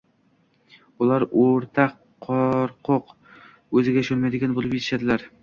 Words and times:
ular 1.05 1.25
o‘ta 1.41 1.85
qo‘rqoq, 2.29 3.13
o‘ziga 3.83 4.07
ishonmaydigan 4.07 4.59
bo‘lib 4.59 4.77
yetishadilar. 4.81 5.29